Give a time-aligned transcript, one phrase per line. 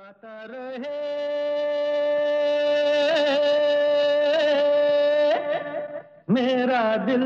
[0.00, 0.98] गाता रहे।
[6.30, 7.24] मेरा दिल।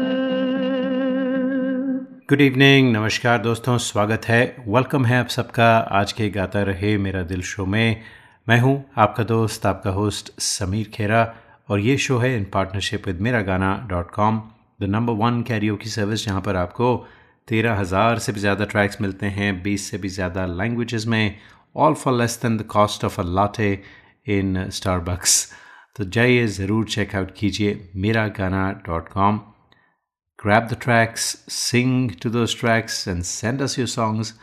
[2.31, 7.23] गुड इवनिंग नमस्कार दोस्तों, स्वागत है। वेलकम है आप सबका आज के गाता रहे मेरा
[7.25, 8.03] दिल शो में।
[8.47, 11.25] मैं हूँ आपका दोस्त, आपका होस्ट समीर खेरा
[11.69, 14.43] और ये शो है इन partnership with Mera Gana dot com
[14.83, 16.97] the number one karaoke की सर्विस जहाँ पर आपको
[17.49, 21.37] तेरह हज़ार से भी ज़्यादा ट्रैक्स मिलते हैं, बीस से भी ज़्यादा लैंग्वेजेस में
[21.77, 23.83] all for less than the cost of a latte
[24.27, 25.53] in Starbucks
[25.97, 29.41] तो जाइए ज़रूर चेकआउट कीजिए Mera Gana dot com
[30.47, 34.41] grab the tracks sing to those tracks and send us your songs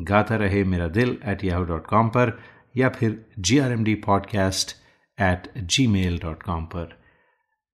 [0.00, 2.40] गाता रहे मेरा दिल एट याहू डॉट कॉम पर
[2.76, 4.76] या फिर G R M D podcast
[5.20, 7.00] at Gmail dot com पर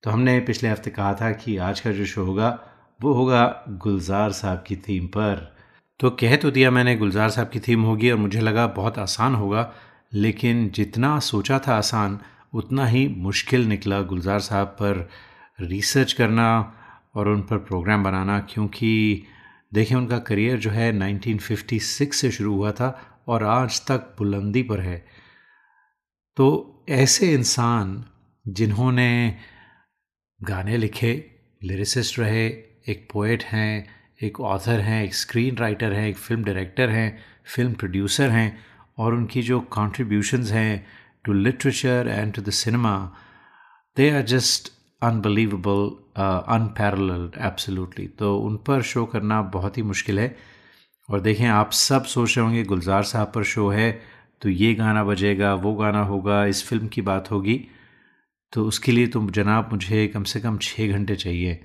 [0.03, 2.59] तो हमने पिछले हफ़्ते कहा था कि आज का जो शो होगा,
[3.03, 5.56] वो होगा गुलजार साहब की थीम पर।
[6.01, 9.35] तो कह तो दिया मैंने, गुलजार साहब की थीम होगी और मुझे लगा बहुत आसान
[9.35, 9.75] होगा,
[10.15, 12.19] लेकिन जितना सोचा था आसान,
[12.55, 15.09] उतना ही मुश्किल निकला गुलजार साहब पर
[15.61, 16.75] रिसर्च करना
[17.15, 19.23] और उन पर प्रोग्राम बनाना, क्योंकि
[19.75, 24.81] देखिए उनका करियर जो है 1956 से शुरू हुआ था और आज तक बुलंदी पर
[24.81, 25.07] है।
[26.37, 26.47] तो
[26.89, 28.05] ऐसे इंसान
[28.49, 29.37] जिन्होंने
[30.43, 31.31] गाने लिखे
[31.65, 32.47] लिरिसिस्ट रहे,
[32.89, 37.19] एक पोइट हैं एक ऑथर हैं, एक स्क्रीन राइटर हैं, एक फ़िल्म डायरेक्टर हैं
[37.55, 38.59] फ़िल्म प्रोड्यूसर हैं
[38.99, 40.87] और उनकी जो कॉन्ट्रीब्यूशंस हैं
[41.25, 42.95] to literature and to the cinema
[43.97, 45.85] they are just unbelievable
[46.57, 50.35] unparalleled absolutely तो उन पर शो करना बहुत ही मुश्किल है।
[51.09, 53.91] और देखें, आप सब सोच रहे होंगे, गुलजार साहब पर शो है
[54.43, 57.61] तो ये गाना बजेगा, वो गाना होगा, इस फ़िल्म की बात होगी।
[58.53, 61.61] तो उसके लिए तो जनाब मुझे कम से कम छः घंटे चाहिए।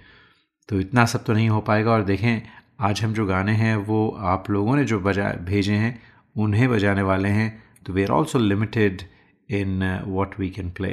[0.71, 2.41] तो इतना सब तो नहीं हो पाएगा। और देखें
[2.79, 5.91] आज हम जो गाने हैं वो आप लोगों ने जो बजा भेजे हैं
[6.35, 9.01] उन्हें बजाने वाले हैं। तो वे are also limited
[9.49, 10.91] in what we can play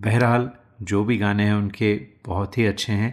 [0.00, 0.50] बहरहाल
[0.82, 1.94] जो भी गाने हैं उनके
[2.26, 3.10] बहुत ही अच्छे हैं।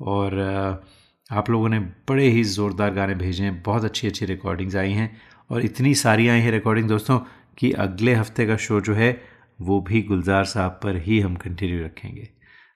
[0.00, 4.76] और uh, आप लोगों ने बड़े ही ज़ोरदार गाने भेजे हैं। बहुत अच्छी अच्छी रिकॉर्डिंग्स
[4.76, 5.10] आई हैं।
[5.50, 7.18] और इतनी सारी आई हैं रिकॉर्डिंग दोस्तों
[7.58, 9.12] कि अगले हफ़्ते का शो जो है
[9.60, 12.28] वो भी गुलजार साहब पर ही हम कंटिन्यू रखेंगे।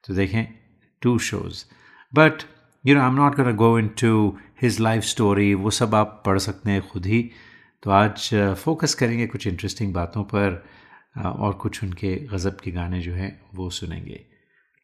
[0.04, 0.44] तो देखें
[1.02, 1.64] two shows
[2.12, 2.42] but
[2.88, 6.38] you know I am not gonna go into his life story वो सब आप पढ़
[6.38, 7.30] सकते हैं खुद ही।
[7.82, 10.64] तो आज फोकस करेंगे कुछ इंटरेस्टिंग बातों पर
[11.18, 14.20] और कुछ उनके गज़ब के गाने जो हैं, वो सुनेंगे।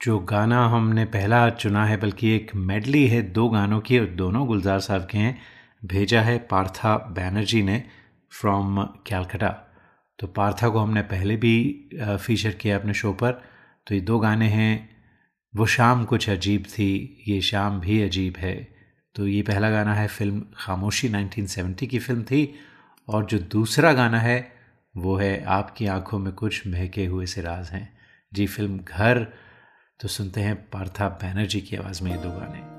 [0.01, 4.47] जो गाना हमने पहला चुना है, बल्कि एक मेडली है दो गानों की और दोनों
[4.47, 5.39] गुलजार साहब के हैं,
[5.85, 7.83] भेजा है पार्था बैनर्जी ने
[8.33, 9.49] फ्रॉम कैलकटा
[10.19, 11.57] तो पार्था को हमने पहले भी
[11.97, 13.33] फीचर किया अपने शो पर।
[13.87, 14.94] तो ये दो गाने हैं
[15.57, 18.69] वो शाम कुछ अजीब थी, ये शाम भी अजीब है।
[19.15, 22.55] तो ये पहला गाना है फ़िल्म खामोशी 1970 की फ़िल्म थी
[23.09, 24.53] और जो दूसरा गाना है,
[24.97, 27.97] वो है आपकी आँखों में कुछ महके हुए से राज हैं।
[28.35, 29.33] जी फ़िल्म घर
[30.01, 32.74] तो सुनते हैं पार्था बैनर्जी की आवाज़ में ये दो गाने।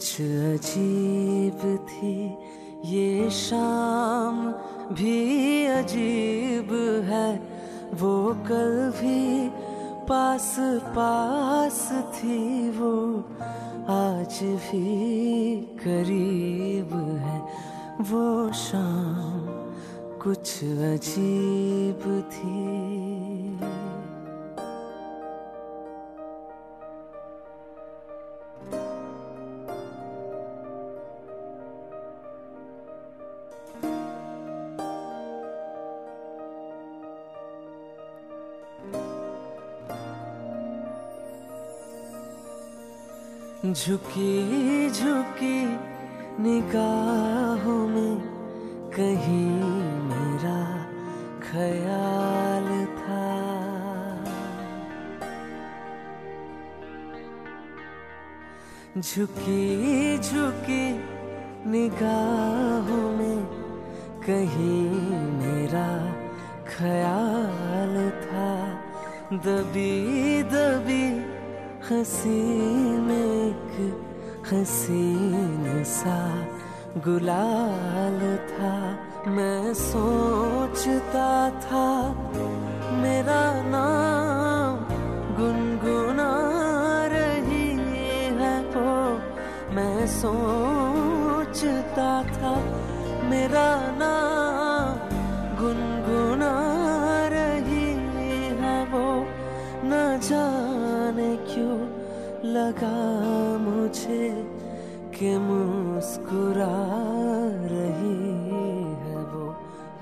[0.00, 2.12] कुछ अजीब थी,
[2.84, 4.36] ये शाम
[4.94, 6.70] भी अजीब
[7.04, 7.28] है।
[8.00, 8.14] वो
[8.48, 9.48] कल भी
[10.08, 10.56] पास
[10.96, 11.82] पास
[12.14, 12.94] थी, वो
[13.92, 17.38] आज भी करीब है।
[18.10, 19.44] वो शाम
[20.18, 22.02] कुछ अजीब
[22.32, 22.79] थी।
[43.72, 45.64] झुकी झुकी
[46.42, 48.20] निगाहों में
[48.96, 49.50] कहीं
[50.10, 50.86] मेरा
[51.42, 53.26] ख्याल था।
[59.00, 60.92] झुकी झुकी
[61.70, 63.44] निगाहों में
[64.26, 64.90] कहीं
[65.38, 65.88] मेरा
[66.76, 68.50] ख्याल था।
[69.32, 71.29] दबी दबी
[71.90, 76.46] हसी में एक हसीन सा
[76.96, 78.20] गुलाल
[78.50, 78.76] था।
[79.30, 81.88] मैं सोचता था,
[83.02, 84.78] मेरा नाम
[85.36, 86.30] गुनगुना
[87.06, 87.68] रही
[88.40, 88.94] है। वो
[89.74, 92.54] मैं सोचता था,
[93.28, 93.70] मेरा
[102.60, 102.96] लगा
[103.58, 104.26] मुझे
[105.14, 106.76] कि मुस्कुरा
[107.72, 108.16] रही
[109.02, 109.46] है वो।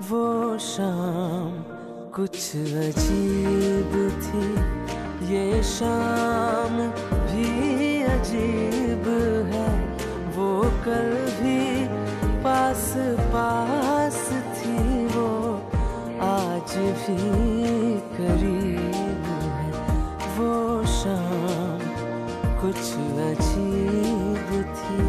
[0.09, 1.51] वो शाम
[2.15, 2.37] कुछ
[2.83, 3.93] अजीब
[4.25, 4.47] थी,
[5.33, 6.75] ये शाम
[7.29, 7.49] भी
[8.15, 9.05] अजीब
[9.53, 9.69] है।
[10.37, 10.51] वो
[10.85, 11.09] कल
[11.39, 11.61] भी
[12.43, 12.93] पास
[13.35, 14.21] पास
[14.57, 15.29] थी, वो
[16.29, 16.71] आज
[17.01, 17.19] भी
[18.17, 18.58] करीब
[22.61, 22.79] कुछ
[23.25, 25.07] अजीब थी।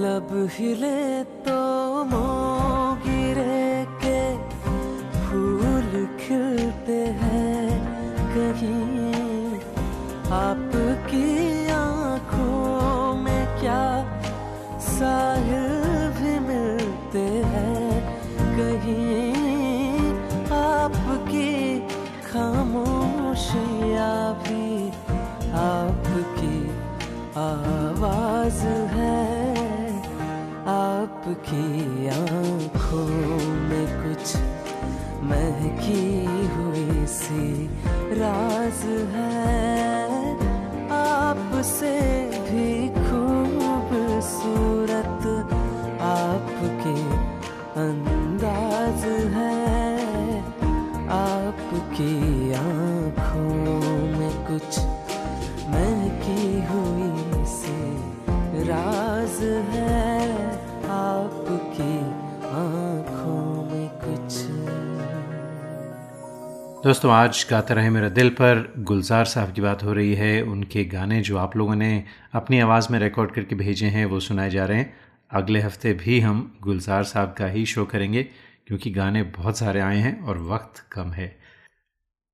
[0.00, 0.98] लब हिले
[1.44, 1.60] तो
[2.04, 3.57] मोगिरे के
[28.48, 29.16] आवाज़ है
[30.72, 33.04] आपकी आँखों
[33.68, 34.36] में कुछ
[35.30, 36.04] महकी
[36.54, 37.66] हुई सी
[38.20, 38.80] राज
[39.14, 39.36] है
[40.96, 41.92] आपसे
[66.88, 70.84] दोस्तों आज गाता रहे मेरा दिल पर। गुलजार साहब की बात हो रही है। उनके
[70.84, 74.64] गाने जो आप लोगों ने अपनी आवाज़ में रिकॉर्ड करके भेजे हैं वो सुनाए जा
[74.64, 74.94] रहे हैं।
[75.30, 78.22] अगले हफ़्ते भी हम गुलजार साहब का ही शो करेंगे
[78.66, 81.38] क्योंकि गाने बहुत सारे आए हैं और वक्त कम है।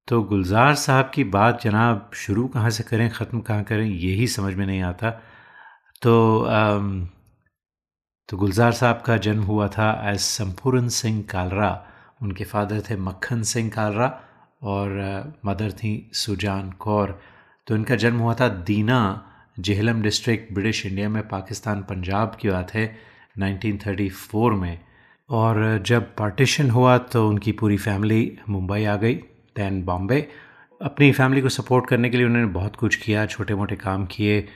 [0.09, 4.55] तो गुलजार साहब की बात जनाब शुरू कहाँ से करें ख़त्म कहाँ करें यही समझ
[4.55, 5.11] में नहीं आता।
[6.03, 7.09] तो आम,
[8.29, 11.87] तो गुलजार साहब का जन्म हुआ था एज संपूर्ण सिंह कालरा।
[12.23, 14.21] उनके फादर थे मक्खन सिंह कालरा।
[14.65, 14.89] और
[15.47, 17.21] मदर थी सुजान कौर।
[17.67, 19.31] तो इनका जन्म हुआ था Dina
[19.61, 22.97] Jhelum district, British India में, पाकिस्तान, पंजाब की बात है
[23.39, 24.81] 1934 में।
[25.31, 29.15] और, जब पार्टीशन हुआ तो उनकी पूरी फैमिली मुंबई आ गई,
[29.57, 30.29] दैन बॉम्बे।
[30.83, 34.49] अपनी फैमिली को सपोर्ट करने के लिए उन्होंने बहुत कुछ किया छोटे मोटे काम किए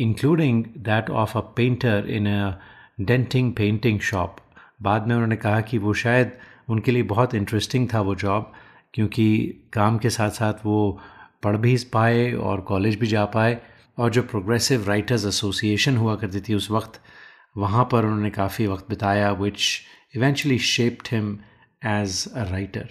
[0.00, 2.58] including that of a painter in a
[3.00, 4.36] denting painting shop
[4.82, 6.32] बाद में उन्होंने कहा कि वो शायद
[6.68, 8.52] उनके लिए बहुत इंटरेस्टिंग था वो जॉब
[8.94, 9.26] क्योंकि
[9.72, 10.78] काम के साथ साथ वो
[11.42, 13.60] पढ़ भी पाए और कॉलेज भी जा पाए
[13.98, 17.00] और जो प्रोग्रेसिव राइटर्स एसोसिएशन हुआ करती थी उस वक्त,
[17.56, 19.80] वहाँ पर उन्होंने काफ़ी वक्त बिताया which
[20.16, 21.38] eventually shaped him
[21.84, 22.88] as a writer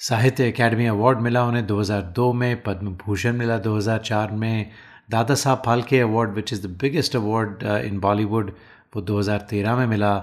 [0.00, 4.70] Sahitya Akademi award मिला उन्हें 2002 में पद्म भूषण मिला 2004 में,
[5.10, 8.50] Dada Saheb Phalke award which is the biggest award in Bollywood
[8.96, 10.14] वो 2013 में मिला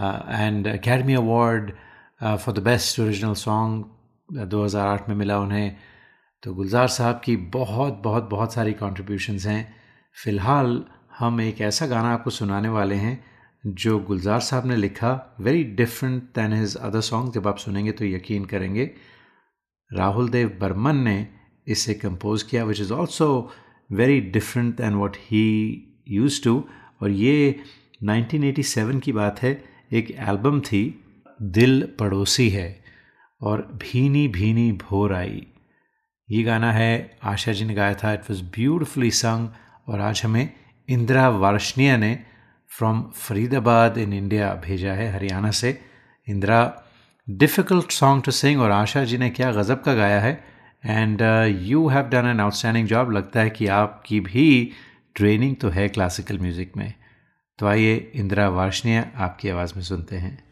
[0.00, 1.70] and Academy Award
[2.20, 3.84] for the best original song
[4.28, 5.76] 2008 में मिला उन्हें
[6.42, 9.74] तो गुलजार साहब की बहुत बहुत बहुत सारी कॉन्ट्रीब्यूशंस हैं।
[10.16, 10.82] फ़िलहाल
[11.18, 13.24] हम एक ऐसा गाना आपको सुनाने वाले हैं,
[13.66, 18.04] जो गुलजार साहब ने लिखा very different than his other song जब आप सुनेंगे तो
[18.04, 18.90] यकीन करेंगे,
[19.90, 21.26] राहुल देव बर्मन ने
[21.66, 23.50] इसे कंपोज किया which is also
[23.90, 25.44] very different than what he
[26.08, 26.64] use to
[27.02, 27.60] और ये
[28.04, 31.04] 1987 की बात है, एक एल्बम थी,
[31.42, 32.87] दिल पड़ोसी है।
[33.40, 35.46] और भीनी भीनी भोर आई।
[36.28, 39.48] ये गाना है, आशा जी ने गाया था। इट वॉज़ ब्यूटिफुली संग
[39.88, 40.48] और आज हमें
[40.88, 42.18] इंदिरा वार्षनिया ने
[42.70, 45.78] फ्रॉम फरीदाबाद इन इंडिया भेजा है, हरियाणा से।
[46.26, 46.84] Indira
[47.28, 50.44] difficult song to sing और आशा जी ने क्या गज़ब का गाया है।
[50.86, 51.22] And
[51.62, 54.72] you have done an outstanding job लगता है कि आपकी भी
[55.14, 56.92] ट्रेनिंग तो है क्लासिकल म्यूज़िक में।
[57.58, 60.47] तो आइए इंदिरा वार्षनिया आपकी आवाज़ में सुनते हैं।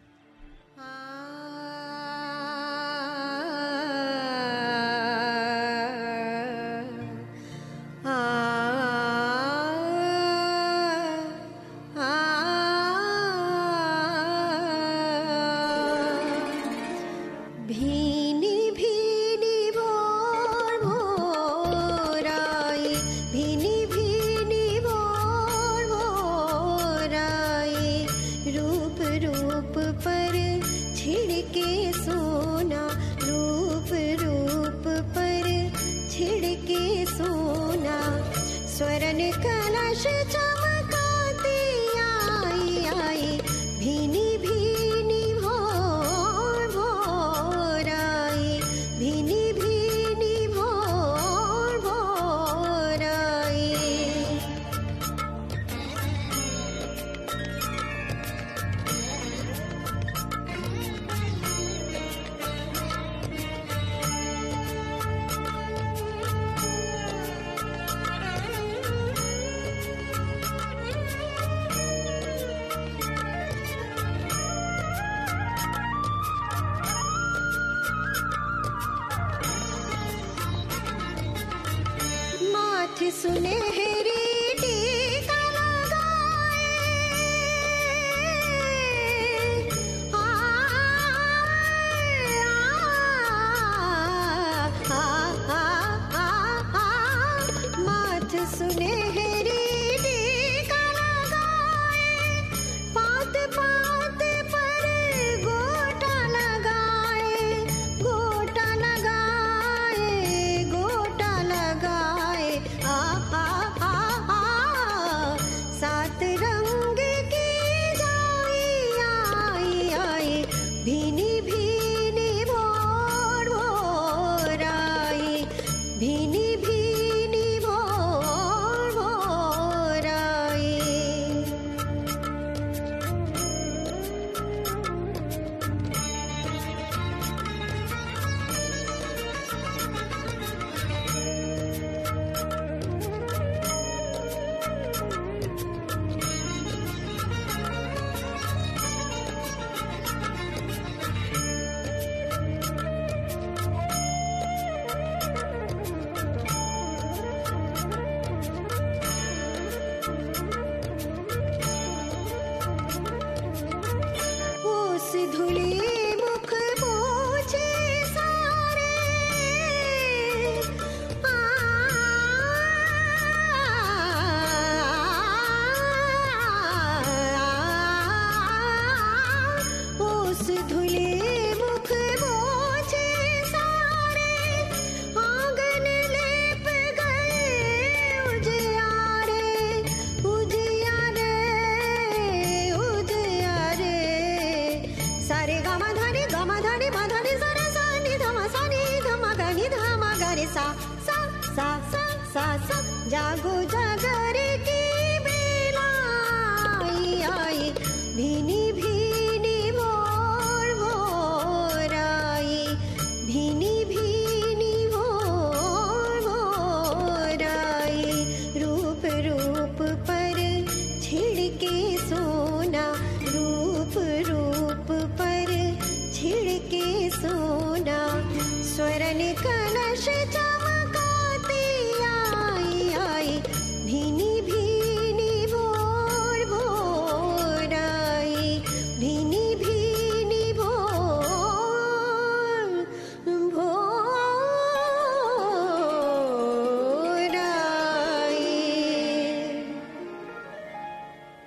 [83.17, 83.86] सुने है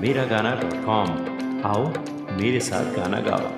[0.00, 1.10] Miragana.com
[1.66, 1.84] आओ
[2.38, 3.50] मेरे साथ गाना गाओ।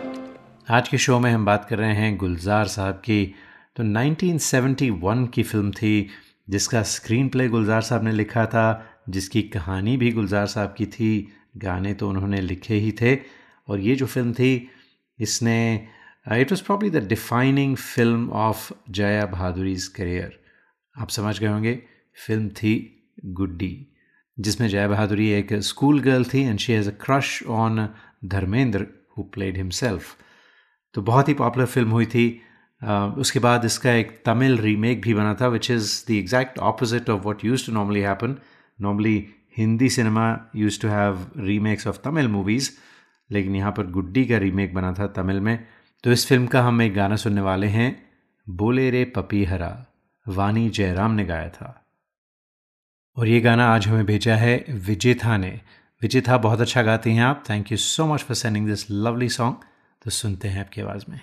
[0.69, 3.35] आज के शो में हम बात कर रहे हैं गुलजार साहब की
[3.77, 6.09] तो 1971 की फ़िल्म थी,
[6.51, 8.67] जिसका स्क्रीन प्ले गुलजार साहब ने लिखा था,
[9.09, 11.11] जिसकी कहानी भी गुलजार साहब की थी,
[11.57, 13.17] गाने तो उन्होंने लिखे ही थे,
[13.69, 14.69] और ये जो फ़िल्म थी,
[15.19, 15.59] इसने
[16.33, 20.41] it was probably the defining film of Jaya Bhaduri's career
[20.95, 21.79] आप समझ गए होंगे,
[22.27, 22.75] फ़िल्म थी
[23.25, 23.75] गुड्डी।
[24.39, 27.89] जिसमें जया बहादुरी एक स्कूल गर्ल थी and she has a crush on
[28.25, 30.17] Dharmendra who played himself
[30.95, 32.29] तो बहुत ही पॉपुलर फ़िल्म हुई थी।
[32.83, 37.11] uh, उसके बाद इसका एक तमिल रीमेक भी बना था which is the exact opposite
[37.11, 38.37] of what used to normally happen
[38.79, 39.27] normally
[39.59, 40.27] Hindi cinema
[40.57, 42.71] used to have remakes of Tamil movies
[43.31, 45.59] लेकिन यहाँ पर गुड्डी का रीमेक बना था तमिल में।
[46.05, 47.91] तो इस फ़िल्म का हम एक गाना सुनने वाले हैं
[48.47, 49.71] बोले रे पपी हरा
[50.27, 51.88] वानी जयराम ने गाया था।
[53.19, 55.61] और ये गाना आज हमें भेजा है विजेथा ने।
[56.03, 59.57] विजेथा बहुत अच्छा गाती हैं आप। Thank you so much for sending this lovely song
[60.05, 61.21] तो सुनते हैं आपकी आवाज़ में।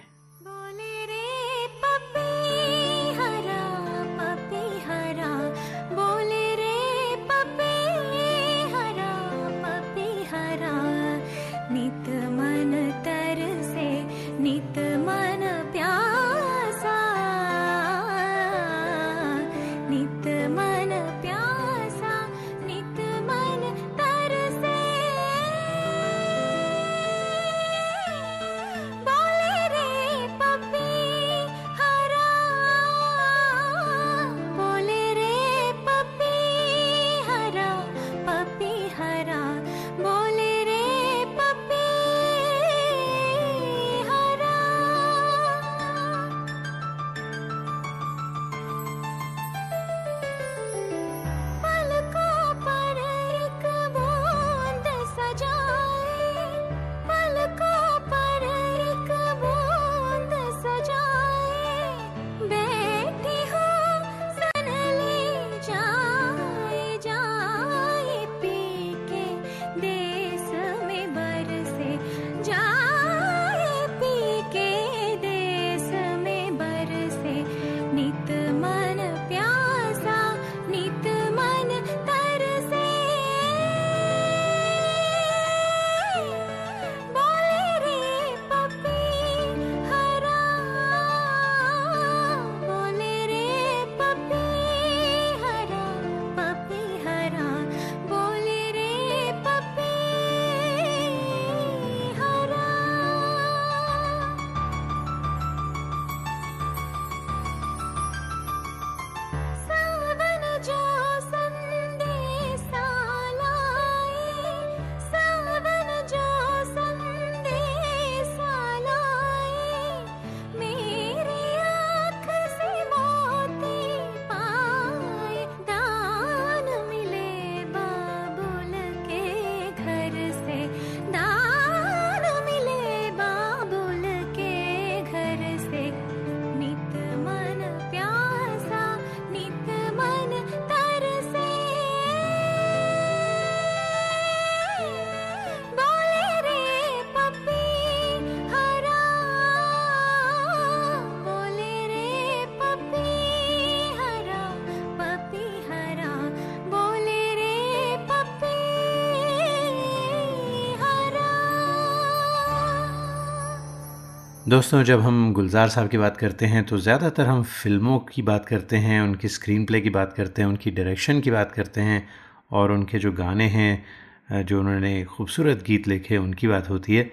[164.45, 168.45] दोस्तों, जब हम गुलजार साहब की बात करते हैं तो ज़्यादातर हम फ़िल्मों की बात
[168.45, 172.07] करते हैं, उनकी स्क्रीन प्ले की बात करते हैं, उनकी डायरेक्शन की बात करते हैं
[172.51, 177.09] और उनके जो गाने हैं जो उन्होंने खूबसूरत गीत लिखे उनकी बात होती है।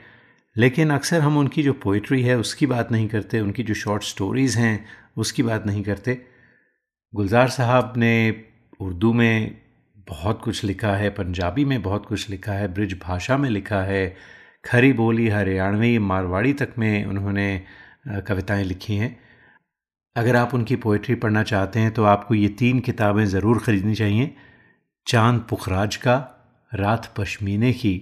[0.57, 4.59] लेकिन अक्सर हम उनकी जो पोइट्री है, उसकी बात नहीं करते, उनकी जो शॉर्ट स्टोरीज़
[4.59, 4.85] हैं,
[5.17, 6.21] उसकी बात नहीं करते।
[7.13, 8.45] गुलजार साहब ने
[8.81, 9.57] उर्दू में
[10.09, 14.05] बहुत कुछ लिखा है, पंजाबी में बहुत कुछ लिखा है, ब्रिज भाषा में लिखा है
[14.65, 17.63] खरी बोली हरियाणवी मारवाड़ी तक में उन्होंने
[18.29, 19.17] कविताएँ लिखी हैं।
[20.17, 24.35] अगर आप उनकी पोइट्री पढ़ना चाहते हैं तो आपको ये तीन किताबें ज़रूर ख़रीदनी चाहिए।
[25.07, 26.17] चाँद पुखराज का,
[26.73, 27.95] रात पशमीने की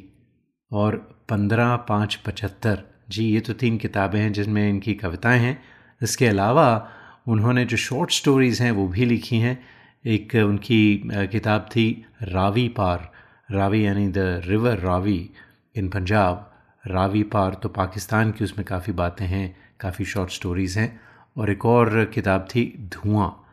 [0.70, 0.96] और
[1.29, 5.62] पंद्रह पाँच पचहत्तर। जी, ये तो तीन किताबें हैं जिनमें इनकी कविताएँ हैं।
[6.01, 6.90] इसके अलावा
[7.29, 9.59] उन्होंने जो शॉर्ट स्टोरीज़ हैं, वो भी लिखी हैं।
[10.05, 11.87] एक उनकी किताब थी
[12.23, 13.11] रावी पार।
[13.51, 15.31] रावी यानी the river Ravi
[15.75, 16.50] in Punjab
[16.87, 21.01] Ravi पार तो पाकिस्तान की उसमें काफ़ी बातें हैं, काफ़ी शॉर्ट स्टोरीज़ हैं।
[21.37, 23.47] और एक और किताब थी, धुआँ।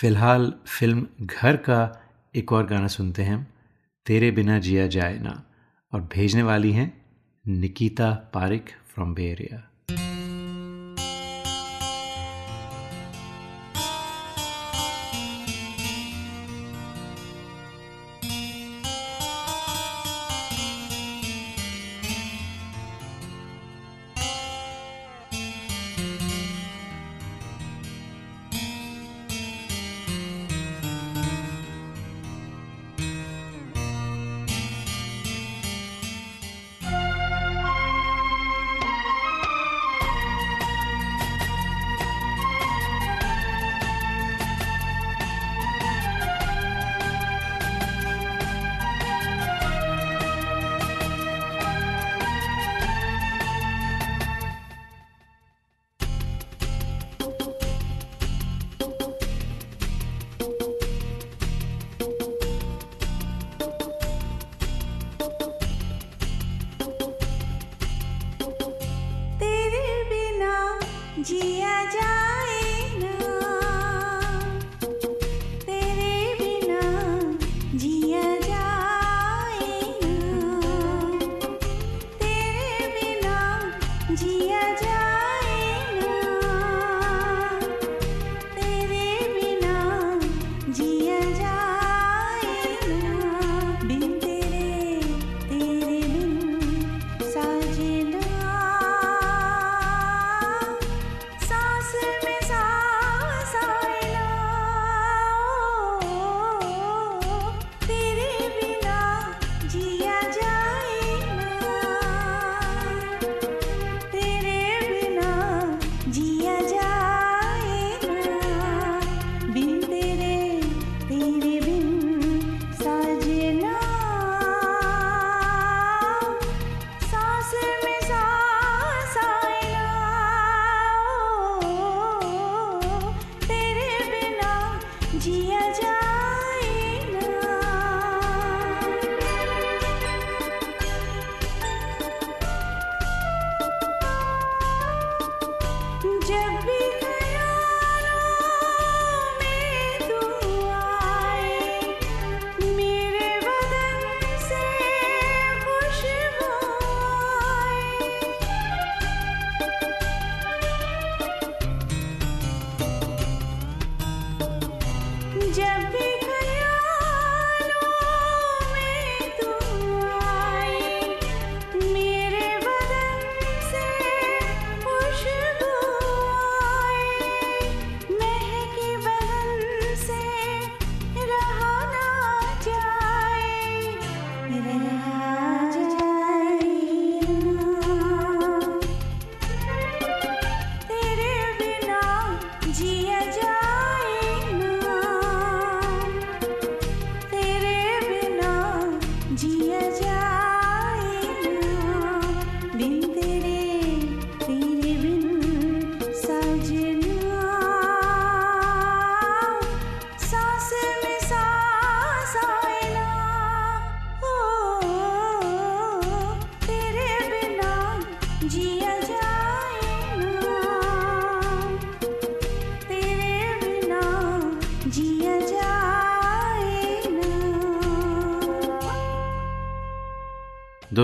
[0.00, 2.02] फ़िलहाल फ़िल्म घर का
[2.34, 3.46] एक और गाना सुनते हैं हम,
[4.06, 5.42] तेरे बिना जिया जाए ना।
[5.92, 7.06] और भेजने वाली हैं
[7.48, 9.73] निकिता पारिक फ्रॉम बेरिया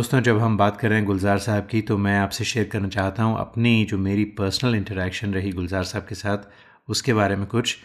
[0.00, 2.88] दोस्तों, जब हम बात कर रहे हैं गुलजार साहब की तो मैं आपसे शेयर करना
[2.88, 6.46] चाहता हूँ अपनी जो मेरी पर्सनल इंटरेक्शन रही गुलजार साहब के साथ,
[6.88, 7.76] उसके बारे में कुछ।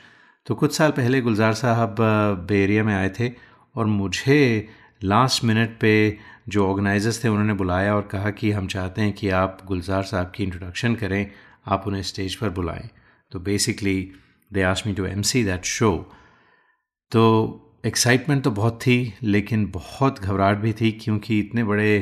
[0.48, 1.96] तो कुछ साल पहले गुलजार साहब
[2.50, 3.32] बेरिया में आए थे
[3.76, 4.68] और मुझे
[5.04, 5.92] लास्ट मिनट पे
[6.50, 10.32] जो ऑर्गेनाइजर्स थे, उन्होंने बुलाया और कहा कि हम चाहते हैं कि आप गुलजार साहब
[10.36, 11.32] की इंट्रोडक्शन करें,
[11.68, 12.90] आप उन्हें स्टेज पर बुलाएँ।
[13.32, 14.12] तो बेसिकली
[14.52, 15.92] दे आश me to M C that show
[17.12, 21.98] तो एक्साइटमेंट तो बहुत थी, लेकिन बहुत घबराहट भी थी क्योंकि इतने बड़े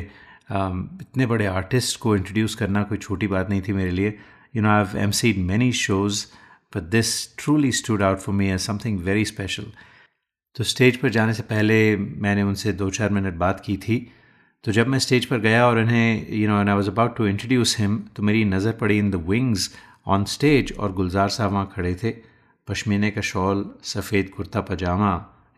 [0.52, 4.18] इतने बड़े आर्टिस्ट को इंट्रोड्यूस करना कोई छोटी बात नहीं थी मेरे लिए।
[4.56, 6.24] You know I have MCed many shows
[6.72, 9.66] but this truly stood out for me as something very special
[10.56, 13.96] तो स्टेज पर जाने से पहले मैंने उनसे दो चार मिनट बात की थी।
[14.64, 17.76] तो जब मैं स्टेज पर गया और इन्हें you know I was about to introduce
[17.78, 19.70] him तो मेरी नज़र पड़ी in the wings
[20.06, 22.10] on stage और गुलजार साहब वहाँ खड़े थे।
[22.68, 25.14] पश्मीने का शॉल सफ़ेद kurta pajama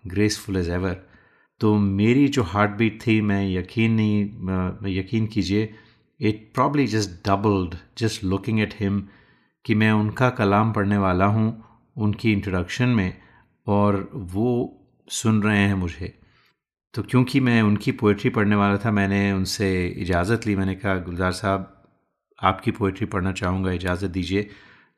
[0.06, 1.04] graceful as ever
[1.60, 5.74] तो मेरी जो हार्ट बीट थी, मैं यकीन नहीं यकीन कीजिए
[6.20, 9.02] it probably just doubled just looking at him
[9.64, 11.64] कि मैं उनका कलाम पढ़ने वाला हूँ,
[11.96, 13.16] उनकी इंट्रोडक्शन में,
[13.66, 14.50] और वो
[15.08, 16.12] सुन रहे हैं मुझे।
[16.94, 21.32] तो क्योंकि मैं उनकी पोइट्री पढ़ने वाला था, मैंने उनसे इजाज़त ली, मैंने कहा, गुलजार
[21.32, 21.72] साहब,
[22.38, 24.48] आपकी पोइट्री पढ़ना चाहूँगा, इजाज़त दीजिए।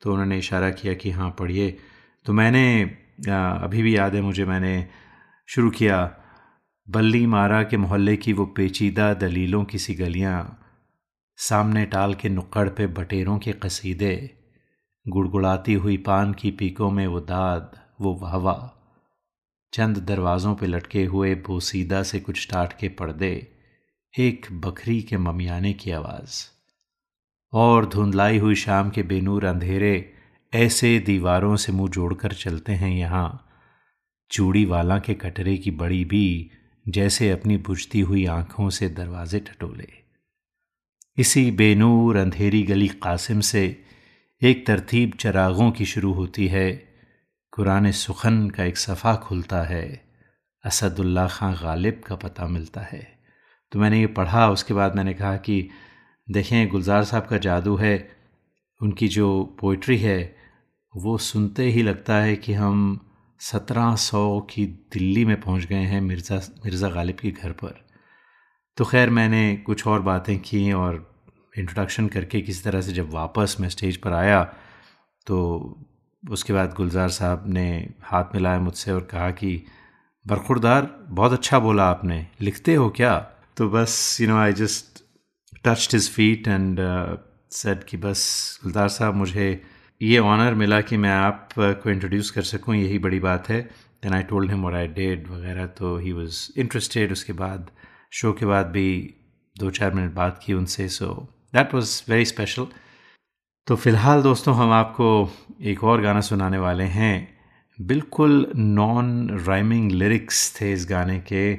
[0.03, 1.77] तो उन्होंने इशारा किया कि हाँ पढ़िए।
[2.27, 2.65] तो मैंने
[3.19, 4.89] अभी भी याद है मुझे मैंने
[5.49, 5.99] शुरू किया,
[6.89, 10.65] बल्ली मारा के मोहल्ले की वो पेचीदा दलीलों की सी गलियाँ,
[11.39, 14.15] सामने टाल के नुक्कड़ पे बटेरों के कसीदे,
[15.07, 18.75] गुड़गुड़ाती हुई पान की पीकों में वो दाद, वो वाहवा,
[19.73, 23.35] चंद दरवाज़ों पे लटके हुए बोसीदा से कुछ टाट के पर्दे,
[24.15, 26.45] एक बकरी के ममियाने की आवाज़,
[27.53, 30.15] और धुंधलाई हुई शाम के बेनूर अंधेरे
[30.55, 33.49] ऐसे दीवारों से मुँह जोड़कर चलते हैं यहाँ।
[34.31, 36.51] चूड़ी वाला के कटरे की बड़ी भी
[36.89, 39.89] जैसे अपनी बुझती हुई आँखों से दरवाजे टटोले।
[41.19, 43.85] इसी बेनूर अंधेरी गली कासिम से
[44.43, 46.73] एक तरतीब चरागों की शुरू होती है।
[47.51, 50.05] कुरान सुखन का एक सफ़ा खुलता है।
[50.65, 53.19] असदुल्ला खां गालिब का पता मिलता है।
[53.73, 55.69] तो मैंने ये पढ़ा, उसके बाद मैंने कहा कि
[56.31, 58.11] देखें, गुलजार साहब का जादू है।
[58.83, 60.38] उनकी जो पोइट्री है
[60.99, 62.79] वो सुनते ही लगता है कि हम
[63.41, 67.75] सत्रह सौ की दिल्ली में पहुँच गए हैं मिर्ज़ा मिर्ज़ा गालिब के घर पर।
[68.77, 71.07] तो खैर, मैंने कुछ और बातें की और
[71.59, 74.43] इंट्रोडक्शन करके किसी तरह से जब वापस मैं स्टेज पर आया
[75.27, 75.39] तो
[76.23, 77.69] उसके बाद गुलजार साहब ने
[78.03, 79.63] हाथ मिलाया मुझसे और कहा कि,
[80.25, 83.19] बरखुरदार, बहुत अच्छा बोला आपने। लिखते हो क्या?
[83.57, 85.03] तो बस you know I just
[85.65, 86.81] touched his feet and
[87.53, 89.63] said कि बस, गुलजार साहब, मुझे
[90.01, 93.61] ये ऑनर मिला कि मैं आप को इंट्रोड्यूस कर सकूँ, यही बड़ी बात है।
[94.03, 97.71] दैन आई टोल्ड हिम और आई डेड वगैरह तो ही वॉज़ इंटरेस्टेड उसके बाद
[98.13, 99.15] शो के बाद भी
[99.57, 101.09] दो चार मिनट बात की उनसे so
[101.55, 102.67] that was very special
[103.67, 105.31] तो फ़िलहाल दोस्तों, हम आपको
[105.63, 107.39] एक और गाना सुनाने वाले हैं।
[107.79, 111.59] बिल्कुल नॉन राइमिंग लिरिक्स थे इस गाने के।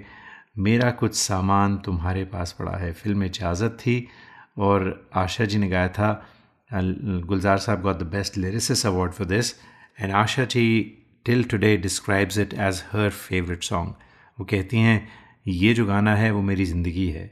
[0.58, 4.08] मेरा कुछ सामान तुम्हारे पास पड़ा है। फ़िल्म इजाज़त थी
[4.58, 6.12] और आशा जी ने गाया था
[6.72, 9.56] Gulzar Saab got the Best Lyricist Award for this,
[9.98, 13.96] and Asha Ji till today describes it as her favorite song.
[14.40, 15.08] वो कहती हैं
[15.48, 17.32] ये जो गाना है वो मेरी ज़िंदगी है.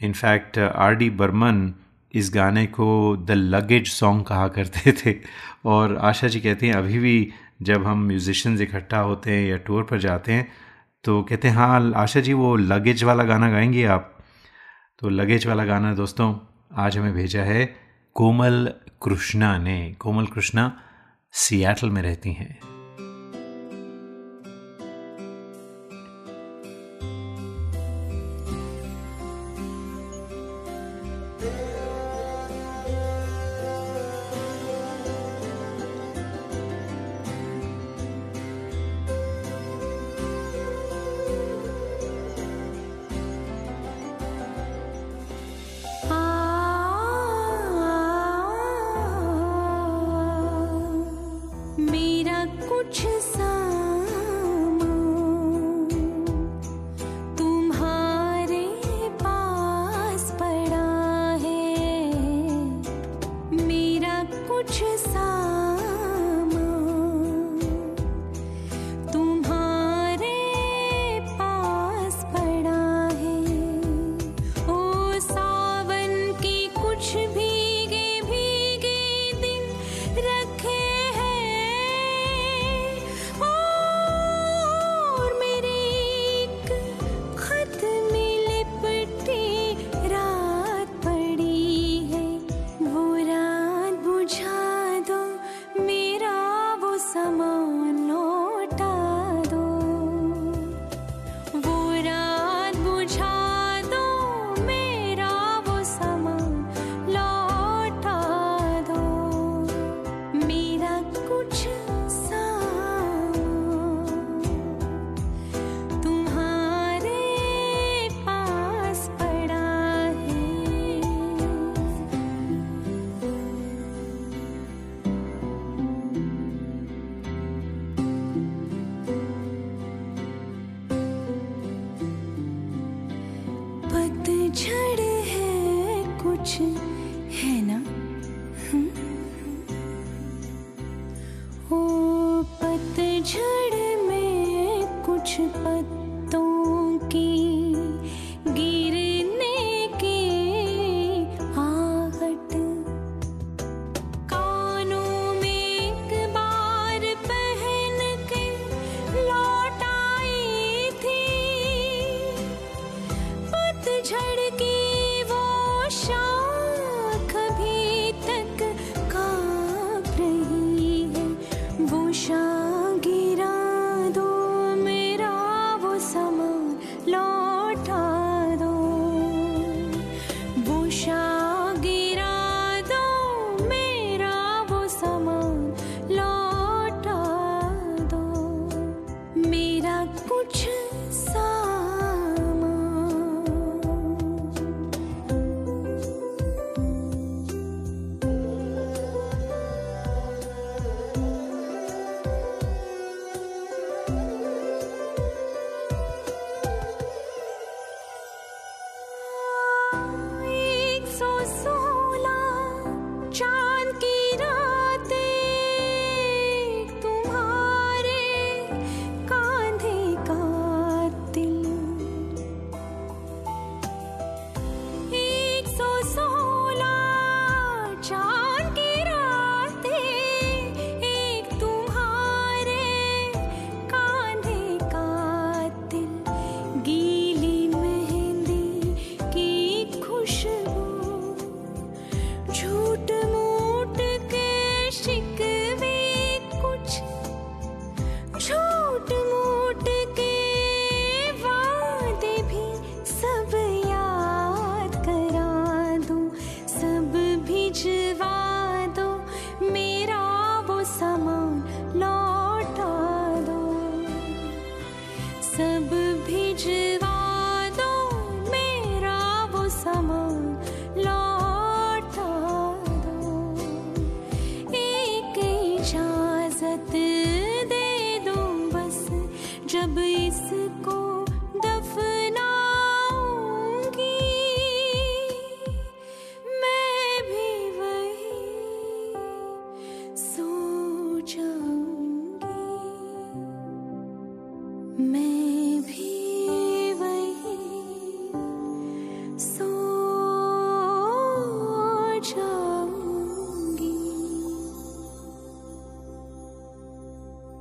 [0.00, 1.72] इनफैक्ट आर डी बर्मन
[2.14, 5.14] इस गाने को द लगेज सॉन्ग कहा करते थे।
[5.64, 9.84] और आशा जी कहती हैं अभी भी जब हम म्यूज़िशंस इकट्ठा होते हैं या टूर
[9.90, 10.46] पर जाते हैं
[11.04, 14.12] तो कहते हैं हाँ आशा जी वो लगेज वाला गाना गाएँगे आप?
[14.98, 16.34] तो लगेज वाला गाना दोस्तों
[16.84, 17.85] आज हमें भेजा है
[18.16, 20.80] कोमल कृष्णा ने कोमल कृष्णा
[21.32, 22.75] सियाटल में रहती हैं।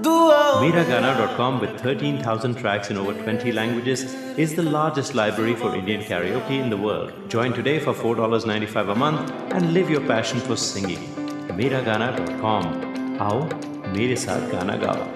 [0.00, 6.60] Miragana.com with 13,000 tracks in over 20 languages is the largest library for Indian karaoke
[6.60, 7.12] in the world.
[7.28, 11.00] Join today for $4.95 a month and live your passion for singing.
[11.60, 12.68] Miragana.com
[13.20, 13.40] आओ
[13.96, 15.06] मेरे साथ गाना गाओ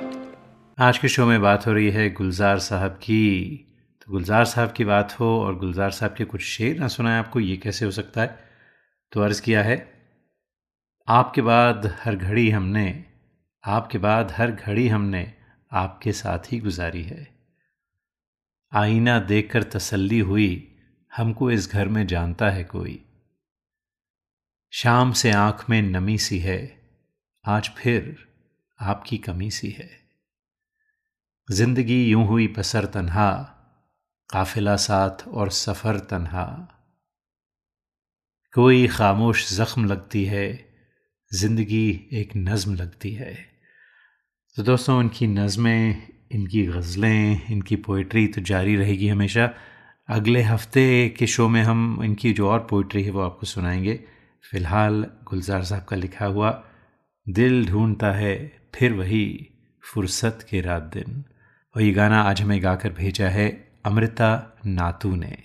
[0.78, 3.22] आज के शो में बात हो रही है गुलजार साहब की
[4.02, 7.40] तो गुलजार साहब की बात हो और गुलजार साहब के कुछ शेर ना सुनाए आपको
[7.40, 8.38] ये कैसे हो सकता है
[9.12, 9.78] तो अर्ज़ किया है
[11.08, 12.86] आपके बाद हर घड़ी हमने
[13.66, 15.34] आपके बाद हर घड़ी हमने
[15.72, 17.36] आपके साथ ही गुजारी है।
[18.74, 20.78] आईना देखकर तसल्ली हुई,
[21.16, 23.04] हमको इस घर में जानता है कोई।
[24.70, 26.82] शाम से आँख में नमी सी है,
[27.46, 28.28] आज फिर
[28.80, 29.90] आपकी कमी सी है।
[31.50, 33.42] ज़िंदगी यूँ हुई पसर तन्हा,
[34.30, 36.68] काफिला साथ और सफ़र तन्हा।
[38.54, 40.74] कोई खामोश जख्म लगती है,
[41.34, 43.51] ज़िंदगी एक नज़म लगती है।
[44.56, 49.54] तो दोस्तों, इनकी नज़में, इनकी गज़लें, इनकी पोइट्री तो जारी रहेगी हमेशा।
[50.08, 54.00] अगले हफ़्ते के शो में हम इनकी जो और पोइट्री है वो आपको सुनाएँगे।
[54.50, 56.64] फ़िलहाल गुलजार साहब का लिखा हुआ,
[57.28, 59.48] दिल ढूंढता है, फिर वही
[59.82, 61.24] फुर्सत के रात दिन।
[61.76, 65.38] और ये गाना आज हमें गाकर भेजा है अमृता नातू ने।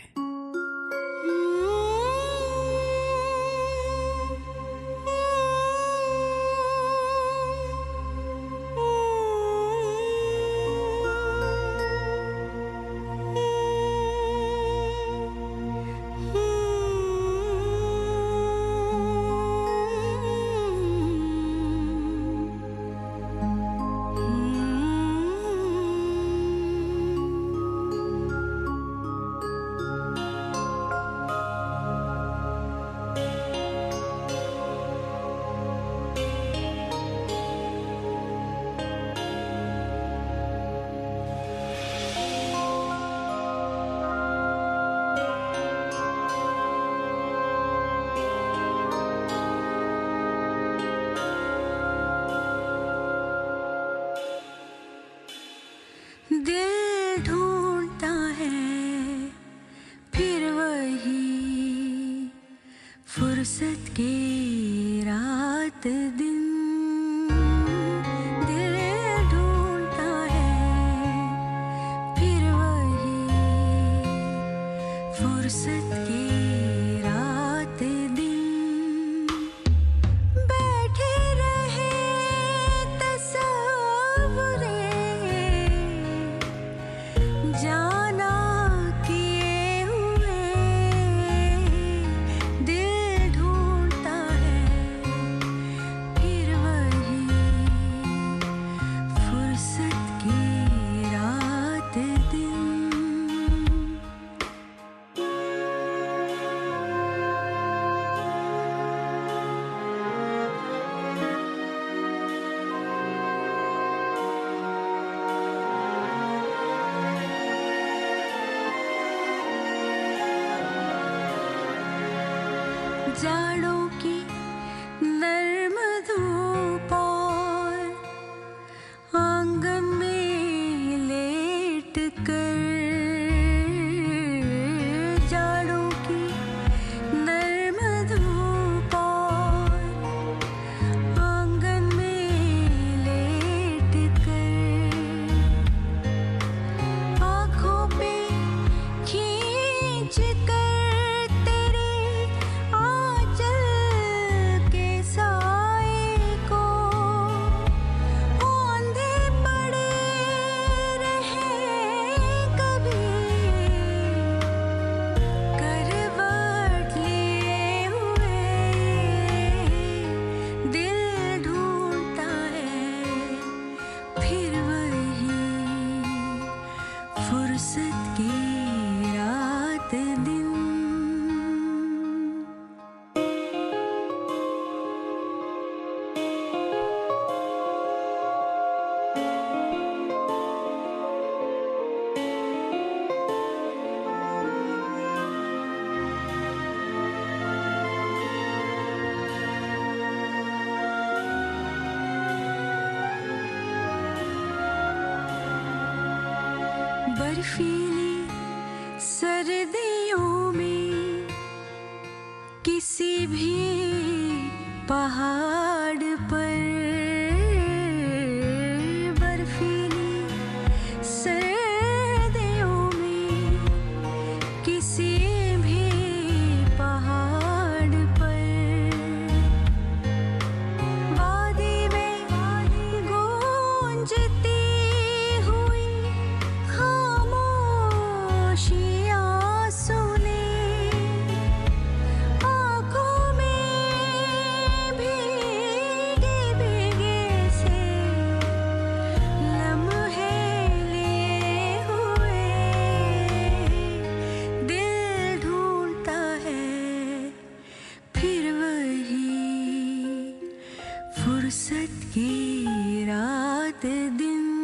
[261.48, 263.86] फुर्सत की रात
[264.20, 264.57] दिन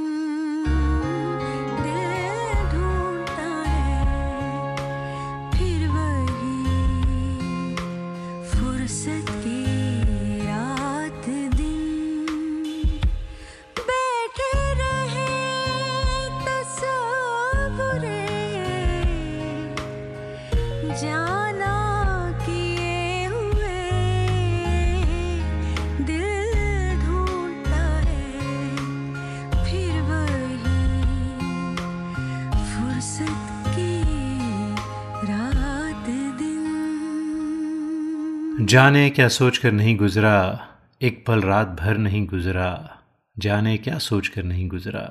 [38.73, 40.67] जाने क्या सोच कर नहीं गुजरा,
[41.01, 43.01] एक पल रात भर नहीं गुजरा,
[43.37, 45.01] जाने क्या सोच कर नहीं गुजरा।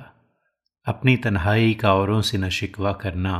[0.86, 3.34] अपनी तन्हाई का औरों से न शिकवा करना,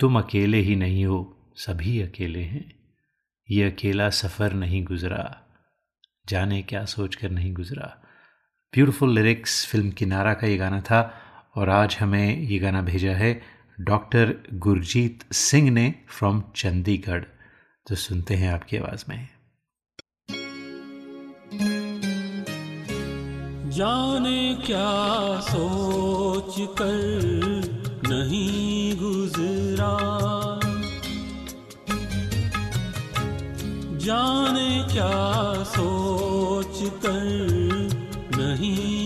[0.00, 2.64] तुम अकेले ही नहीं हो, सभी अकेले हैं।
[3.48, 5.24] ये अकेला सफ़र नहीं गुजरा,
[6.28, 7.96] जाने क्या सोच कर नहीं गुजरा।
[8.74, 11.12] ब्यूटीफुल लिरिक्स फ़िल्म किनारा का ये गाना था,
[11.56, 13.40] और आज हमें ये गाना भेजा है
[13.80, 17.24] डॉक्टर गुरजीत सिंह ने फ्रॉम चंडीगढ़।
[17.88, 19.28] तो सुनते हैं आपकी आवाज़ में।
[23.70, 27.00] जाने क्या सोच कर
[28.08, 29.94] नहीं गुजरा।
[33.98, 37.26] जाने क्या सोच कर
[38.36, 39.01] नहीं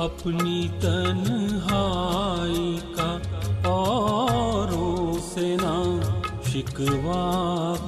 [0.00, 3.08] अपनी तन्हाई का
[3.70, 5.74] औरों से ना
[6.48, 7.24] शिकवा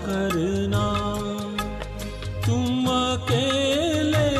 [0.05, 0.87] करना।
[2.47, 4.31] तुम अकेले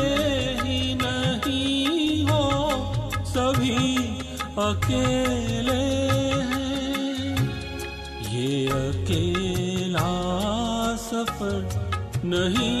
[0.61, 2.43] ही नहीं हो,
[3.25, 3.83] सभी
[4.65, 5.85] अकेले
[6.51, 7.35] हैं।
[8.33, 8.51] ये
[8.81, 10.11] अकेला
[11.07, 11.59] सफ़र
[12.25, 12.80] नहीं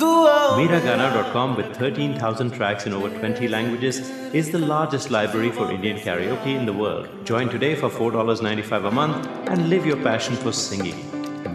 [0.00, 4.00] दुआ Mera Gana.com with 13,000 tracks in over 20 languages
[4.32, 7.08] is the largest library for Indian karaoke in the world.
[7.24, 10.98] Join today for $4.95 a month and live your passion for singing.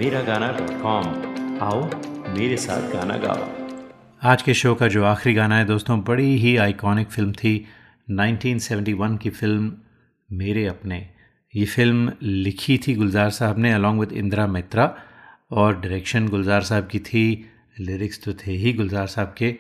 [0.02, 1.12] Miragana.com
[1.62, 1.80] आओ
[2.38, 3.48] मेरे साथ गाना गाओ
[4.22, 7.54] आज के शो का जो आखिरी गाना है दोस्तों बड़ी ही आइकॉनिक फिल्म थी
[8.12, 9.72] 1971 की फिल्म
[10.30, 10.98] मेरे अपने
[11.54, 14.94] ये फिल्म लिखी थी गुलजार साहब ने अलॉन्ग विद इंदिरा मित्रा
[15.52, 17.24] और डायरेक्शन गुलजार साहब की थी
[17.81, 19.57] लिरिक्स तो थे ही गुलजार साहब के,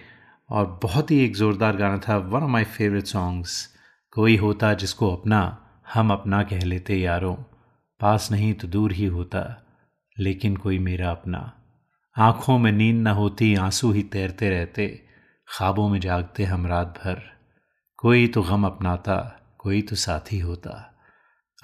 [0.51, 3.75] और बहुत ही एक ज़ोरदार गाना था one of my favourite songs
[4.13, 7.37] कोई होता जिसको अपना, हम अपना कह लेते यारों,
[8.01, 9.65] पास नहीं तो दूर ही होता,
[10.19, 11.53] लेकिन कोई मेरा अपना।
[12.19, 15.03] आँखों में नींद न होती, आँसू ही तैरते रहते,
[15.49, 17.23] ख्वाबों में जागते हम रात भर।
[17.99, 20.95] कोई तो गम अपनाता, कोई तो साथी होता।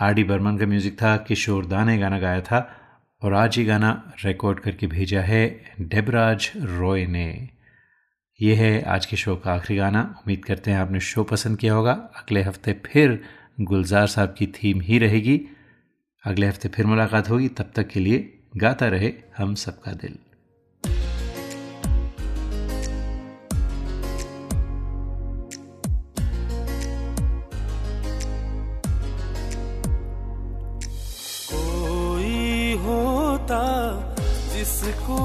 [0.00, 2.79] आर डी बर्मन का म्यूज़िक था, किशोर दा ने गाना गाया था
[3.22, 7.48] और आज ये गाना रिकॉर्ड करके भेजा है डेबराज रॉय ने।
[8.40, 11.74] ये है आज के शो का आखिरी गाना। उम्मीद करते हैं आपने शो पसंद किया
[11.74, 13.22] होगा। अगले हफ़्ते फिर
[13.60, 15.40] गुलजार साहब की थीम ही रहेगी।
[16.24, 20.18] अगले हफ़्ते फिर मुलाकात होगी। तब तक के लिए गाता रहे हम सबका दिल।
[34.80, 35.16] जिसको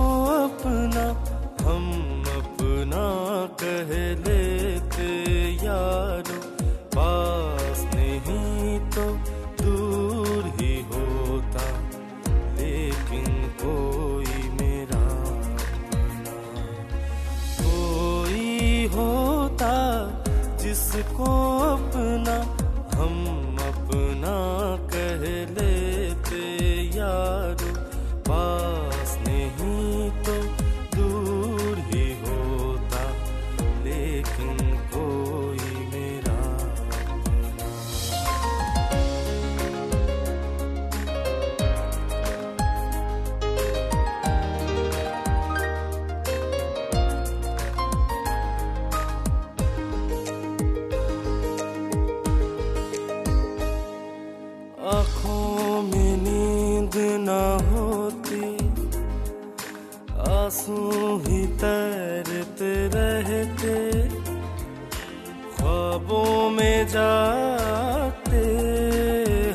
[65.96, 68.40] ख्वाबों में जाते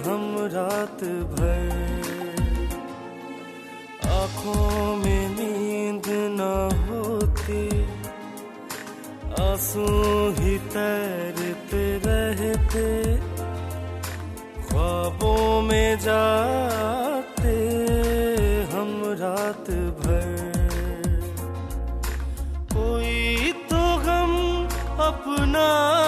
[0.07, 0.23] हम
[0.53, 1.67] रात भर।
[4.09, 6.41] आँखों में नींद न
[6.89, 7.83] होती,
[9.43, 9.85] आँसू
[10.39, 13.17] ही तैरते रहते।
[14.63, 17.57] ख्वाबों में जाते
[18.73, 19.71] हम रात
[20.01, 20.41] भर।
[22.73, 23.91] तो
[25.03, 26.00] अपना